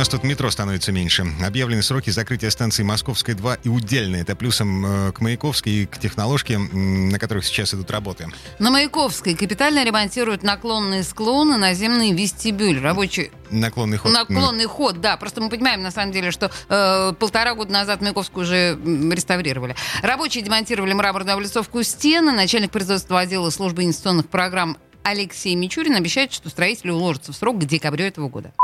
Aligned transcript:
нас 0.00 0.08
тут 0.08 0.24
метро 0.24 0.50
становится 0.50 0.92
меньше. 0.92 1.26
Объявлены 1.44 1.82
сроки 1.82 2.08
закрытия 2.08 2.48
станции 2.48 2.82
Московская 2.82 3.34
2 3.34 3.56
и 3.64 3.68
Удельная. 3.68 4.22
Это 4.22 4.34
плюсом 4.34 4.86
э, 4.86 5.12
к 5.12 5.20
Маяковской 5.20 5.72
и 5.72 5.86
к 5.86 5.98
техноложке, 5.98 6.56
на 6.56 7.18
которых 7.18 7.44
сейчас 7.44 7.74
идут 7.74 7.90
работы. 7.90 8.28
На 8.58 8.70
Маяковской 8.70 9.34
капитально 9.34 9.84
ремонтируют 9.84 10.42
наклонные 10.42 11.02
склоны, 11.02 11.58
наземный 11.58 12.12
вестибюль. 12.12 12.80
Рабочий 12.80 13.30
Наклонный 13.50 13.98
ход. 13.98 14.12
Наклонный 14.12 14.64
mm. 14.64 14.68
ход, 14.68 15.00
да. 15.02 15.18
Просто 15.18 15.42
мы 15.42 15.50
понимаем, 15.50 15.82
на 15.82 15.90
самом 15.90 16.12
деле, 16.12 16.30
что 16.30 16.50
э, 16.70 17.12
полтора 17.18 17.54
года 17.54 17.70
назад 17.70 18.00
Маяковскую 18.00 18.44
уже 18.44 18.78
реставрировали. 19.12 19.76
Рабочие 20.00 20.42
демонтировали 20.42 20.94
мраморную 20.94 21.34
облицовку 21.34 21.82
стены. 21.82 22.32
Начальник 22.32 22.70
производства 22.70 23.20
отдела 23.20 23.50
службы 23.50 23.84
инвестиционных 23.84 24.30
программ 24.30 24.78
Алексей 25.02 25.54
Мичурин 25.54 25.94
обещает, 25.94 26.32
что 26.32 26.48
строители 26.48 26.90
уложатся 26.90 27.32
в 27.32 27.36
срок 27.36 27.58
к 27.58 27.64
декабрю 27.64 28.06
этого 28.06 28.30
года. 28.30 28.54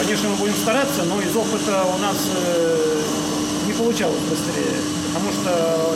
Конечно, 0.00 0.28
мы 0.30 0.36
будем 0.36 0.54
стараться, 0.54 1.04
но 1.04 1.20
из 1.20 1.34
опыта 1.36 1.84
у 1.84 1.98
нас 1.98 2.16
э, 2.34 3.00
не 3.66 3.72
получалось 3.72 4.20
быстрее. 4.28 4.76
Потому 5.12 5.32
что, 5.32 5.50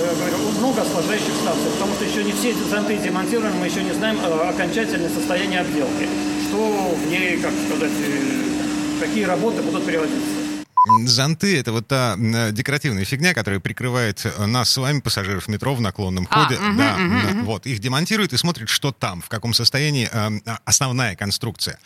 я 0.05 0.15
говорю, 0.15 0.37
много 0.59 0.83
осложняющих 0.83 1.35
станций. 1.43 1.71
Потому 1.75 1.95
что 1.95 2.05
еще 2.05 2.25
не 2.25 2.33
все 2.33 2.55
зонты 2.71 2.97
демонтированы, 2.99 3.55
мы 3.57 3.67
еще 3.67 3.83
не 3.83 3.93
знаем 3.93 4.19
э, 4.23 4.49
окончательное 4.49 5.11
состояние 5.11 5.61
обделки. 5.61 6.09
Что 6.49 6.95
в 6.95 7.07
ней, 7.11 7.39
как 7.39 7.53
сказать, 7.67 7.93
э, 8.01 9.01
какие 9.01 9.25
работы 9.25 9.63
будут 9.63 9.85
приводиться. 9.85 10.46
Зонты— 11.05 11.59
это 11.61 11.73
вот 11.73 11.89
та 11.89 12.17
декоративная 12.17 13.05
фигня, 13.05 13.35
которая 13.35 13.61
прикрывает 13.61 14.25
э, 14.25 14.47
нас 14.47 14.71
с 14.71 14.77
вами, 14.77 15.01
пассажиров 15.01 15.49
метро, 15.49 15.75
в 15.75 15.81
наклонном 15.81 16.29
а, 16.31 16.45
ходе. 16.45 16.59
Угу, 16.59 16.77
да, 16.77 16.97
угу, 16.97 17.45
вот. 17.45 17.67
Их 17.67 17.81
демонтируют 17.81 18.33
и 18.33 18.37
смотрят, 18.37 18.69
что 18.69 18.93
там, 18.93 19.21
в 19.21 19.29
каком 19.29 19.53
состоянии 19.55 20.09
э, 20.11 20.59
основная 20.65 21.17
конструкция. 21.17 21.79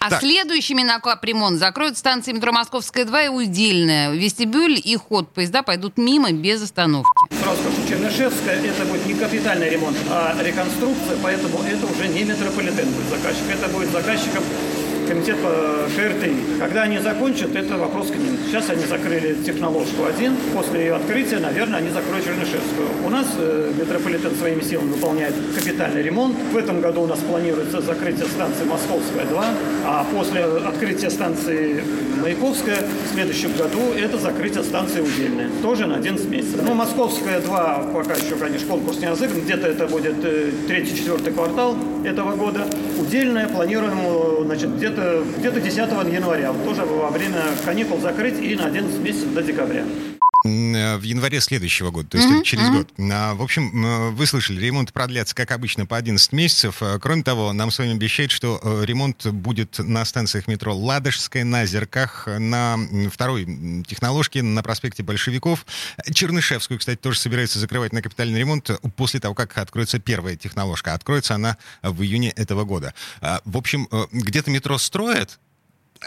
А 0.00 0.10
так. 0.10 0.20
следующими 0.20 0.82
на 0.82 0.98
капремонт 0.98 1.58
закроют 1.58 1.96
станции 1.98 2.32
метро 2.32 2.52
Московская 2.52 3.04
2 3.04 3.22
и 3.24 3.28
Удельная. 3.28 4.10
Вестибюль 4.12 4.80
и 4.82 4.96
ход 4.96 5.32
поезда 5.32 5.62
пойдут 5.62 5.96
мимо 5.96 6.32
без 6.32 6.62
остановки. 6.62 7.08
Сразу 7.40 7.62
скажу, 7.62 7.88
Чернышевская 7.88 8.60
это 8.60 8.84
будет 8.84 9.06
не 9.06 9.14
капитальный 9.14 9.70
ремонт, 9.70 9.96
а 10.10 10.36
реконструкция, 10.42 11.16
поэтому 11.22 11.62
это 11.62 11.86
уже 11.86 12.08
не 12.08 12.24
метрополитен 12.24 12.90
будет 12.90 13.08
заказчик. 13.08 13.44
Это 13.50 13.68
будет 13.68 13.90
заказчиком 13.92 14.42
комитет 15.08 15.36
по 15.38 15.88
ШРТИ. 15.90 16.58
Когда 16.60 16.82
они 16.82 16.98
закончат, 16.98 17.56
это 17.56 17.76
вопрос 17.78 18.08
к 18.08 18.16
ним. 18.16 18.36
Сейчас 18.46 18.68
они 18.68 18.84
закрыли 18.84 19.34
техноложку 19.44 20.04
один. 20.04 20.36
После 20.54 20.80
ее 20.80 20.94
открытия, 20.94 21.38
наверное, 21.38 21.78
они 21.78 21.88
закроют 21.90 22.24
Чернышевскую. 22.24 22.88
У 23.06 23.08
нас 23.08 23.26
э, 23.38 23.72
метрополитен 23.78 24.34
своими 24.36 24.60
силами 24.60 24.92
выполняет 24.92 25.34
капитальный 25.54 26.02
ремонт. 26.02 26.36
В 26.52 26.56
этом 26.56 26.80
году 26.80 27.02
у 27.02 27.06
нас 27.06 27.18
планируется 27.20 27.80
закрытие 27.80 28.26
станции 28.26 28.64
Московская 28.64 29.24
2, 29.24 29.44
а 29.86 30.06
после 30.12 30.44
открытия 30.44 31.10
станции 31.10 31.82
Маяковская 32.20 32.78
в 32.78 33.14
следующем 33.14 33.52
году 33.56 33.92
это 33.96 34.18
закрытие 34.18 34.62
станции 34.62 35.00
Удельная. 35.00 35.48
Тоже 35.62 35.86
на 35.86 35.96
11 35.96 36.28
месяцев. 36.28 36.60
Ну, 36.62 36.74
Московская 36.74 37.40
2 37.40 37.90
пока 37.94 38.14
еще, 38.14 38.36
конечно, 38.36 38.68
конкурс 38.68 38.98
не 38.98 39.08
разыгран. 39.08 39.40
Где-то 39.40 39.68
это 39.68 39.86
будет 39.86 40.16
э, 40.22 40.50
третий-четвертый 40.66 41.32
квартал 41.32 41.76
этого 42.04 42.36
года. 42.36 42.66
Удельная 42.98 43.48
планируем, 43.48 44.44
значит, 44.44 44.76
где-то 44.76 45.22
где 45.38 45.50
10 45.50 45.76
января, 46.12 46.52
тоже 46.64 46.82
во 46.82 47.10
время 47.10 47.42
каникул 47.64 47.98
закрыть 48.00 48.40
и 48.40 48.56
на 48.56 48.66
11 48.66 48.98
месяцев 49.00 49.32
до 49.32 49.42
декабря. 49.42 49.84
Э, 50.44 50.96
в 50.96 51.02
январе 51.02 51.40
следующего 51.40 51.90
года, 51.90 52.10
то 52.10 52.18
есть 52.18 52.30
mm-hmm. 52.30 52.42
через 52.44 52.64
mm-hmm. 52.64 52.76
год. 52.76 52.92
А, 53.12 53.34
в 53.34 53.42
общем, 53.42 53.84
э, 53.84 54.10
вы 54.10 54.26
слышали, 54.26 54.60
ремонт 54.60 54.92
продлятся, 54.92 55.34
как 55.34 55.50
обычно, 55.50 55.84
по 55.84 55.96
11 55.96 56.32
месяцев. 56.32 56.76
Э, 56.80 56.98
кроме 57.00 57.24
того, 57.24 57.52
нам 57.52 57.70
с 57.70 57.78
вами 57.78 57.92
обещают, 57.92 58.30
что 58.30 58.60
ремонт 58.84 59.26
будет 59.26 59.78
на 59.78 60.04
станциях 60.04 60.46
метро 60.46 60.76
Ладожская, 60.76 61.44
на 61.44 61.66
Зерках, 61.66 62.28
на 62.28 62.78
второй 63.12 63.44
техноложке, 63.86 64.42
на 64.42 64.62
проспекте 64.62 65.02
Большевиков. 65.02 65.66
Чернышевскую, 66.12 66.78
кстати, 66.78 66.98
тоже 66.98 67.18
собирается 67.18 67.58
закрывать 67.58 67.92
на 67.92 68.00
капитальный 68.02 68.38
ремонт 68.38 68.70
после 68.96 69.18
того, 69.20 69.34
как 69.34 69.56
откроется 69.58 69.98
первая 69.98 70.36
техноложка. 70.36 70.94
Откроется 70.94 71.34
она 71.34 71.56
в 71.82 72.02
июне 72.02 72.30
этого 72.30 72.64
года. 72.64 72.94
В 73.44 73.56
общем, 73.56 73.88
где-то 74.12 74.50
метро 74.50 74.78
строят, 74.78 75.38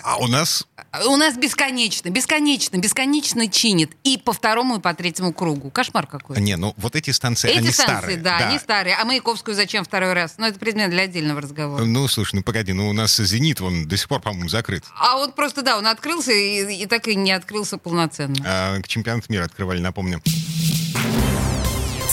а 0.03 0.17
у 0.17 0.27
нас? 0.27 0.67
У 1.05 1.15
нас 1.15 1.35
бесконечно, 1.37 2.09
бесконечно, 2.09 2.77
бесконечно 2.77 3.47
чинит. 3.47 3.91
И 4.03 4.17
по 4.17 4.33
второму, 4.33 4.77
и 4.77 4.79
по 4.79 4.93
третьему 4.93 5.33
кругу. 5.33 5.69
Кошмар 5.69 6.07
какой. 6.07 6.39
Не, 6.41 6.57
ну 6.57 6.73
вот 6.77 6.95
эти 6.95 7.11
станции, 7.11 7.49
эти 7.49 7.57
они 7.59 7.71
станции, 7.71 7.97
старые. 7.97 8.17
Да, 8.17 8.39
да, 8.39 8.47
они 8.49 8.59
старые. 8.59 8.95
А 8.95 9.05
Маяковскую 9.05 9.55
зачем 9.55 9.83
второй 9.83 10.13
раз? 10.13 10.35
Ну, 10.37 10.45
это 10.45 10.59
предмет 10.59 10.89
для 10.89 11.03
отдельного 11.03 11.41
разговора. 11.41 11.83
Ну, 11.83 12.07
слушай, 12.07 12.35
ну 12.35 12.43
погоди, 12.43 12.73
ну 12.73 12.89
у 12.89 12.93
нас 12.93 13.15
«Зенит», 13.17 13.61
он 13.61 13.87
до 13.87 13.97
сих 13.97 14.07
пор, 14.07 14.21
по-моему, 14.21 14.49
закрыт. 14.49 14.83
А 14.99 15.17
вот 15.17 15.35
просто, 15.35 15.61
да, 15.61 15.77
он 15.77 15.87
открылся 15.87 16.31
и, 16.31 16.83
и 16.83 16.85
так 16.85 17.07
и 17.07 17.15
не 17.15 17.31
открылся 17.31 17.77
полноценно. 17.77 18.35
А, 18.45 18.79
к 18.81 18.87
чемпионату 18.87 19.27
мира 19.29 19.45
открывали, 19.45 19.79
напомню. 19.79 20.21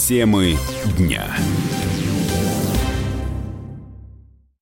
Темы 0.07 0.59
дня. 0.97 1.37